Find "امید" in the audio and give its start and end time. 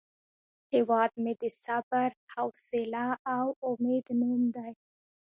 3.69-4.05